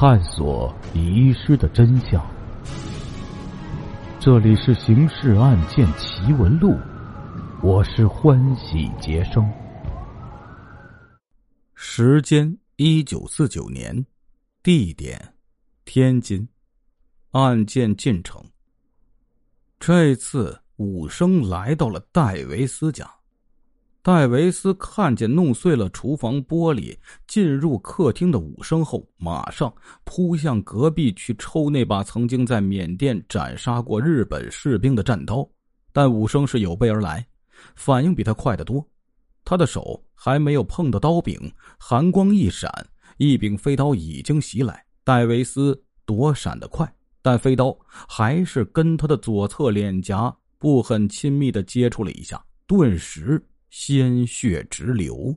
[0.00, 2.26] 探索遗失的真相。
[4.18, 6.70] 这里是《刑事案件奇闻录》，
[7.62, 9.46] 我是欢喜杰生。
[11.74, 14.06] 时间：一九四九年，
[14.62, 15.34] 地点：
[15.84, 16.48] 天津。
[17.32, 18.42] 案件进程：
[19.78, 23.19] 这次武生来到了戴维斯家。
[24.02, 26.96] 戴维斯看见弄碎了厨房玻璃
[27.26, 29.72] 进入客厅的武生后，马上
[30.04, 35.46] 扑向隔壁去抽那把曾经在缅甸斩杀过日本士兵的战刀。
[35.92, 37.26] 但武生是有备而来，
[37.76, 38.82] 反应比他快得多。
[39.44, 42.72] 他的手还没有碰到刀柄，寒光一闪，
[43.18, 44.82] 一柄飞刀已经袭来。
[45.04, 47.76] 戴维斯躲闪得快，但飞刀
[48.08, 53.44] 还是跟他的左侧脸颊不很亲密的接触了一下，顿时。
[53.70, 55.34] 鲜血直流。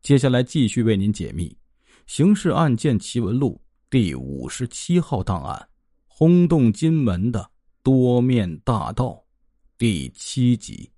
[0.00, 1.48] 接下来继续为您解密
[2.06, 3.60] 《刑事案件奇闻录》
[3.90, 5.68] 第五十七号档案：
[6.06, 7.50] 轰动金门的
[7.82, 9.22] 多面大盗
[9.76, 10.90] 第七集。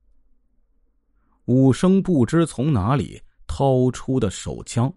[1.47, 4.93] 武生不知从哪里掏出的手枪，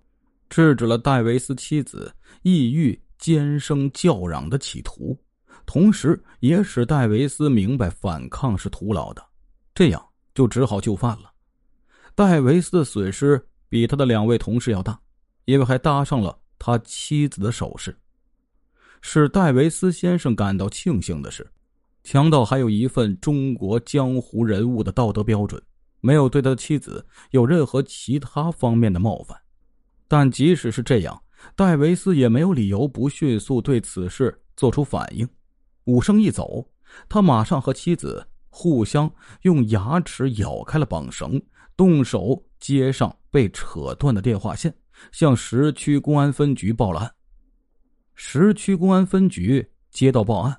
[0.48, 5.18] 制止了戴维斯妻子意欲尖声叫嚷的企图，
[5.66, 9.26] 同时也使戴维斯明白反抗是徒劳的。
[9.74, 10.05] 这样。
[10.36, 11.32] 就只好就范了。
[12.14, 15.00] 戴维斯的损失比他的两位同事要大，
[15.46, 17.98] 因为还搭上了他妻子的首饰。
[19.02, 21.50] 使戴维斯先生感到庆幸的是，
[22.04, 25.62] 强盗还有一份中国江湖人物的道德标准，
[26.02, 29.38] 没有对他的妻子有任何其他方面的冒犯。
[30.08, 31.22] 但即使是这样，
[31.56, 35.28] 戴维斯也没有理由不迅速对此事做出反应。
[35.86, 36.68] 武生一走，
[37.10, 38.26] 他马上和妻子。
[38.58, 41.42] 互相用牙齿咬开了绑绳，
[41.76, 44.74] 动手接上被扯断的电话线，
[45.12, 47.12] 向石区公安分局报了案。
[48.16, 50.58] 石区公安分局接到报案，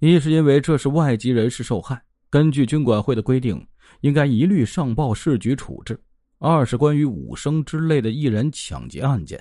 [0.00, 3.64] 一是因为这是外籍人士受害，根据军管会的规定，
[4.00, 5.94] 应该一律上报市局处置；
[6.40, 9.40] 二是关于武生之类的艺人抢劫案件，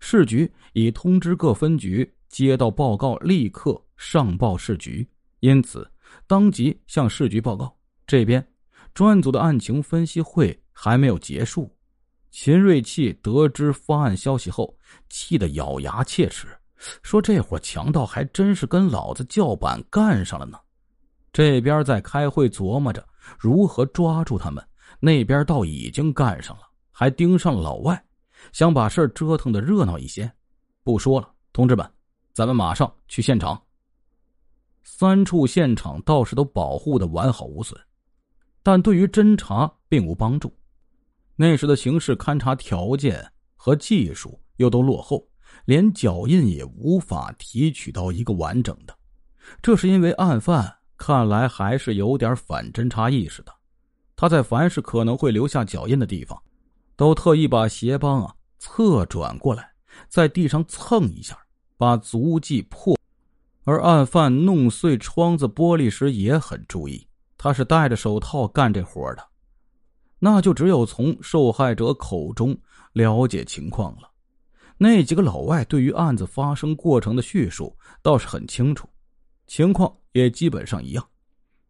[0.00, 5.08] 市局已通知各分局接到报告立刻上报市局，
[5.38, 5.88] 因此。
[6.26, 7.74] 当即向市局报告。
[8.06, 8.44] 这边
[8.92, 11.72] 专案组的案情分析会还没有结束，
[12.30, 14.76] 秦瑞气得知发案消息后，
[15.08, 16.48] 气得咬牙切齿，
[17.02, 20.58] 说：“这伙强盗还真是跟老子叫板干上了呢。”
[21.32, 23.06] 这边在开会琢磨着
[23.38, 24.64] 如何抓住他们，
[24.98, 28.04] 那边倒已经干上了，还盯上老外，
[28.52, 30.30] 想把事折腾的热闹一些。
[30.82, 31.88] 不说了，同志们，
[32.32, 33.60] 咱们马上去现场。
[34.82, 37.80] 三处现场倒是都保护的完好无损，
[38.62, 40.52] 但对于侦查并无帮助。
[41.36, 45.26] 那时的刑事勘查条件和技术又都落后，
[45.64, 48.94] 连脚印也无法提取到一个完整的。
[49.62, 53.52] 这是因为案犯看来还是有点反侦查意识的，
[54.14, 56.40] 他在凡是可能会留下脚印的地方，
[56.94, 59.72] 都特意把鞋帮啊侧转过来，
[60.08, 61.38] 在地上蹭一下，
[61.78, 62.99] 把足迹破。
[63.64, 67.06] 而案犯弄碎窗子玻璃时也很注意，
[67.36, 69.22] 他是戴着手套干这活的，
[70.18, 72.56] 那就只有从受害者口中
[72.92, 74.10] 了解情况了。
[74.78, 78.88] 那几个老外对于案子发生过程的叙述倒是很清楚，
[79.46, 81.06] 情况也基本上一样，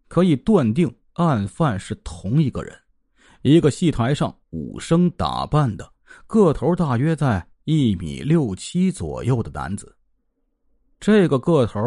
[0.07, 2.73] 可以断定案犯是同一个人，
[3.43, 5.93] 一个戏台上武生打扮的，
[6.29, 9.97] 个头大约在一米六七左右的男子。
[11.01, 11.81] 这个个头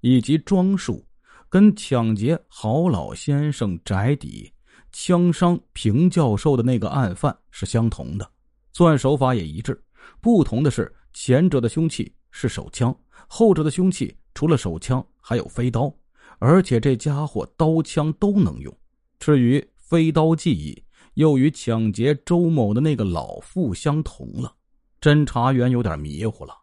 [0.00, 1.02] 以及装束，
[1.48, 4.52] 跟抢劫郝老先生宅邸、
[4.92, 8.30] 枪伤平教授的那个案犯是相同的，
[8.70, 9.82] 作案手法也一致。
[10.20, 12.94] 不同的是，前者的凶器是手枪，
[13.26, 15.90] 后者的凶器除了手枪还有飞刀，
[16.38, 18.70] 而且这家伙刀枪都能用。
[19.18, 24.54] 至于飞刀技艺，又与抢劫周某的那个老妇相同了。
[25.00, 26.54] 侦查员有点迷糊了。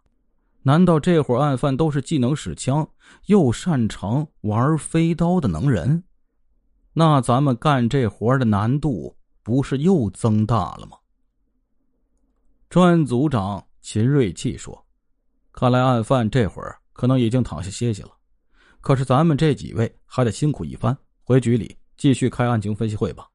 [0.67, 2.90] 难道这伙案犯都是既能使枪
[3.28, 6.03] 又擅长玩飞刀的能人？
[6.91, 10.97] 那咱们干这活的难度不是又增大了吗？
[12.67, 14.84] 专案组长秦瑞气说
[15.53, 18.09] ：“看来案犯这会儿可能已经躺下歇息了，
[18.82, 23.29] 可是咱们这几位还得辛苦一番，回局里继续开案情分析会吧。”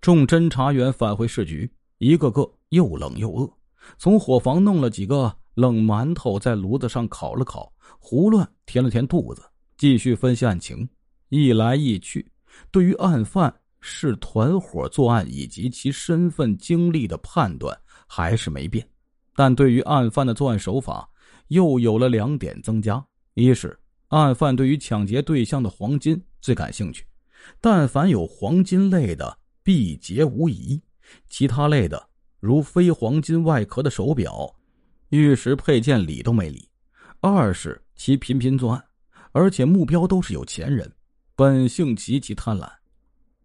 [0.00, 1.68] 众侦查员返回市局，
[1.98, 3.52] 一个个又冷又饿，
[3.98, 5.36] 从伙房弄了几个。
[5.54, 9.42] 冷馒头在炉子上烤了烤，胡乱填了填肚子，
[9.76, 10.88] 继续分析案情。
[11.28, 12.30] 一来一去，
[12.70, 18.86] 对于案犯是团伙作案以及其身份经历的判断还是没变。
[19.34, 21.08] 但对于案犯的作案手法，
[21.48, 23.04] 又有了两点增加：
[23.34, 23.76] 一是
[24.08, 27.04] 案犯对于抢劫对象的黄金最感兴趣，
[27.60, 30.80] 但凡有黄金类的必劫无疑；
[31.28, 32.08] 其他类的
[32.38, 34.54] 如非黄金外壳的手表、
[35.10, 36.68] 玉石配件理都没理。
[37.20, 38.84] 二是其频频作案，
[39.32, 40.90] 而且目标都是有钱人，
[41.34, 42.68] 本性极其贪婪。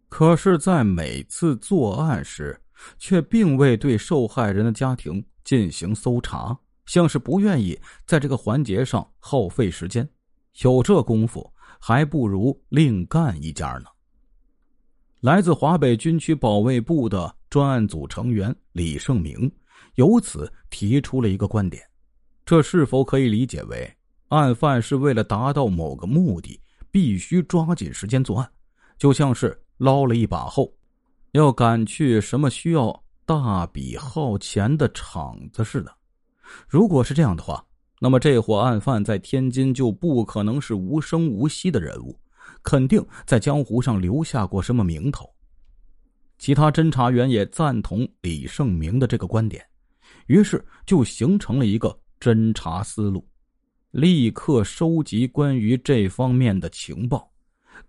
[0.09, 2.59] 可是，在每次作案时，
[2.97, 10.07] 却并未对受害人的家庭进行搜查，像是不愿意在这个环节上耗费时间。
[10.61, 13.85] 有这功夫，还不如另干一家呢。
[15.21, 19.51] 来自华北军区保卫部的专案组成员李胜明，
[19.99, 21.83] 由此提出了一个观点：
[22.45, 23.93] 这是否可以理解为，
[24.29, 26.57] 案犯是为了达到某个目的，
[26.89, 28.49] 必须抓紧时间作案，
[28.97, 29.61] 就像是。
[29.79, 30.73] 捞了一把后，
[31.31, 35.95] 要赶去什么需要大笔耗钱的场子似的。
[36.67, 37.65] 如果是这样的话，
[38.01, 42.19] 那么这伙案犯在天津就不可能是无声无息的人物，
[42.61, 45.33] 肯定在江湖上留下过什么名头。
[46.37, 49.65] 其他侦查员也赞同李胜明的这个观点，
[50.29, 53.27] 于是就形成了一个侦查思路，
[53.89, 57.31] 立刻收集关于这方面的情报。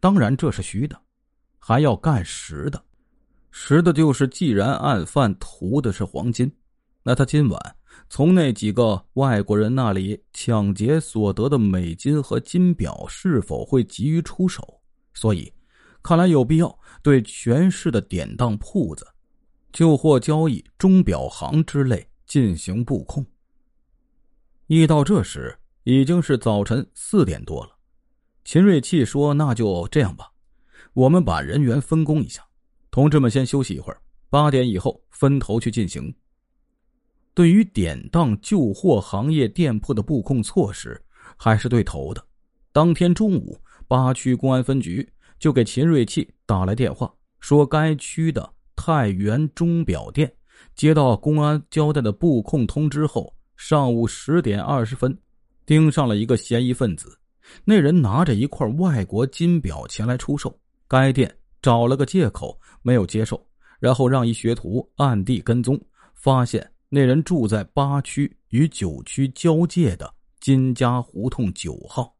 [0.00, 0.98] 当然，这是虚的。
[1.58, 2.82] 还要干实的，
[3.50, 6.50] 实的就是，既然案犯图的是黄金，
[7.02, 7.76] 那他今晚
[8.08, 14.80] 从那几个外国人那里抢劫所得的美金和金表是否会急于出手？
[15.12, 15.52] 所以，
[16.02, 19.06] 看来有必要对全市的典当铺子、
[19.74, 23.26] 旧货交易、钟表行之类进行布控。
[24.68, 27.72] 一到这时，已经是早晨四点多了。
[28.44, 30.30] 秦瑞气说：“那就这样吧。”
[30.94, 32.46] 我们把人员分工一下，
[32.88, 36.14] 同志们先休息一会儿，八点以后分头去进行。
[37.34, 41.04] 对于典当旧货行业店铺的布控措施，
[41.36, 42.24] 还是对头的。
[42.70, 45.08] 当天中午，八区公安分局
[45.40, 50.32] 就给秦瑞气打来电话，说该区的太原钟表店
[50.80, 55.14] 接到公安交代的布控通知后，上午十点二十分，
[55.66, 57.18] 盯上了一个嫌疑分子。
[57.66, 60.58] 那人拿着一块外国金表前来出售。
[60.88, 63.46] 该店找了个借口没有接受，
[63.78, 65.78] 然后让一学徒暗地跟踪，
[66.14, 70.10] 发现那人住在八区与九区交界的
[70.40, 72.10] 金家胡同九号。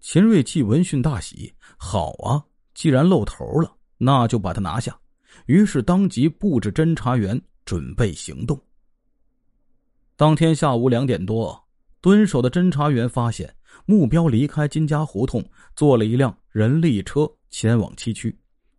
[0.00, 2.42] 秦瑞气闻讯大喜，好啊，
[2.72, 4.98] 既然露头了，那就把他拿下。
[5.46, 8.60] 于是当即布置侦查员准备行动。
[10.16, 11.60] 当天下午两点多，
[12.00, 13.54] 蹲守的侦查员发现
[13.86, 15.44] 目标离开金家胡同，
[15.74, 17.30] 坐了一辆人力车。
[17.50, 18.36] 前往七区，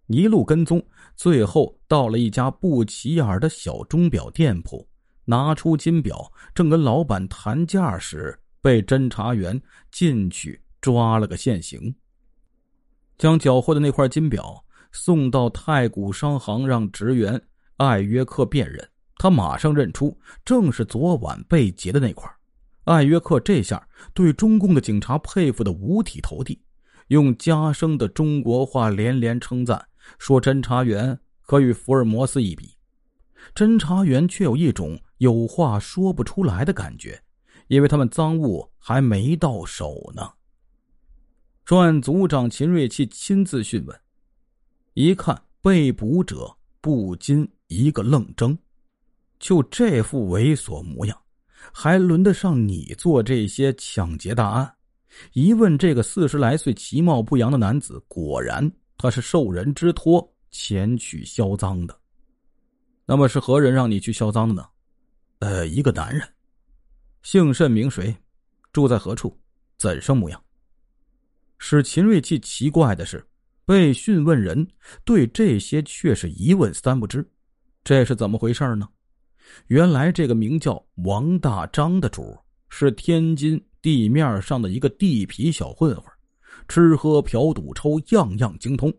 [0.07, 0.86] 一路跟踪，
[1.16, 4.86] 最后到了一家不起眼的小钟表店铺，
[5.24, 9.62] 拿出金表，正跟老板谈价时，被侦查员
[9.94, 11.96] 进去抓了个现行。
[13.18, 14.62] 将缴获的那块金表
[14.95, 17.39] 送到太古商行，让职员
[17.77, 22.31] 艾约克辨认，他马上认出正是昨晚被劫的那块。
[22.86, 26.62] 艾约克这下对中共的警察佩服的五体投地。
[27.09, 29.86] 用加生的中国话连连称赞，
[30.18, 32.75] 说侦查员可与福尔摩斯一比。
[33.53, 37.21] 侦查员却有一种有话说不出来的感觉，
[37.68, 40.31] 因为他们赃物还没到手呢。
[41.64, 43.99] 专案组长秦瑞气亲自讯问，
[44.95, 48.57] 一看被捕者，不禁一个愣怔：
[49.40, 51.21] 就这副猥琐模样，
[51.73, 54.73] 还轮得上你做这些抢劫大案？
[55.33, 61.99] 一问，这个四十来岁、其貌不扬的男子，果然他是受人之托前去销赃的。
[63.06, 64.66] 那么是何人让你去销赃的呢？
[65.40, 66.25] 呃，一个男人，
[67.21, 68.16] 姓甚名谁，
[68.71, 69.37] 住在何处，
[69.78, 70.42] 怎生模样？
[71.57, 73.21] 使秦瑞气奇怪的是，
[73.66, 74.68] 被讯问人
[75.04, 77.28] 对这些却是一问三不知。
[77.84, 78.88] 这是怎么回事呢？
[79.68, 82.38] 原来这个名叫王大章的主
[82.69, 83.64] 是天津。
[83.81, 86.06] 地面上的一个地痞小混混，
[86.68, 88.92] 吃喝嫖赌抽样样精通，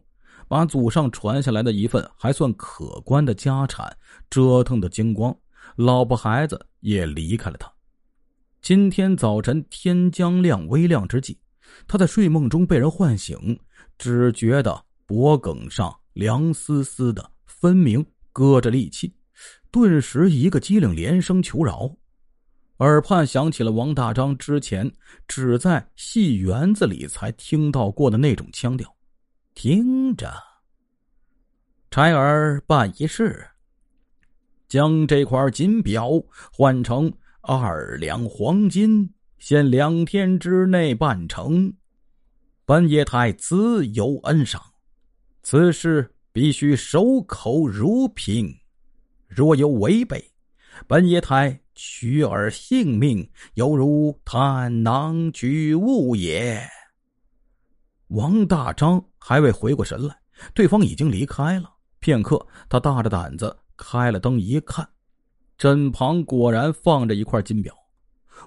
[0.47, 3.93] 把祖上传下来的一份还算可观的家产
[4.31, 5.37] 折腾的精光，
[5.75, 7.69] 老婆孩子也离开了他。
[8.63, 11.37] 今天早晨天将亮微亮之际，
[11.89, 13.59] 他在睡梦中被人唤醒，
[13.99, 19.15] 只觉得脖颈上凉丝丝的，分明搁着利器，
[19.71, 21.97] 顿时一个机灵，连声求饶。
[22.79, 24.93] 耳畔响起了王大章之前
[25.27, 28.95] 只在戏园子里才听到过的那种腔调
[29.55, 30.31] ：“听着，
[31.91, 33.47] 差儿办一事。”
[34.69, 36.11] 将这块金表
[36.53, 37.11] 换成
[37.41, 41.73] 二两黄金，限两天之内办成。
[42.69, 44.61] 本爷太自有恩赏，
[45.45, 48.53] 此事必须守口如瓶。
[49.29, 50.33] 若有违背，
[50.89, 56.61] 本爷太取尔性命，犹如探囊取物也。
[58.09, 60.19] 王大章还未回过神来，
[60.53, 61.73] 对方已经离开了。
[62.01, 64.89] 片刻，他大着胆子开了灯一看，
[65.57, 67.73] 枕旁果然放着一块金表。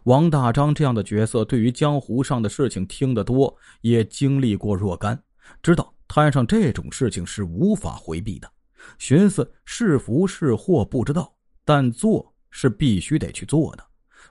[0.04, 5.22] 王大章这样的角色，对于江湖上的事情听得多，也经历过若干，
[5.62, 8.50] 知道摊上这种事情是无法回避的。
[8.98, 11.32] 寻思是福是祸不知道，
[11.66, 13.84] 但做是必须得去做的，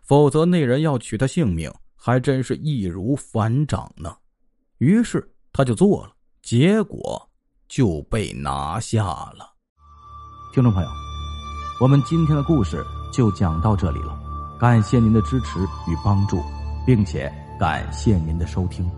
[0.02, 4.16] 否则那人要取他性命，还真是易如反掌呢。
[4.78, 7.28] 于是他就做了，结果
[7.68, 9.54] 就被拿下了。
[10.54, 10.88] 听众朋友，
[11.80, 14.18] 我们今天的故事就讲到这里了，
[14.58, 16.42] 感谢您的支持与帮助，
[16.84, 18.90] 并且感谢您的收听。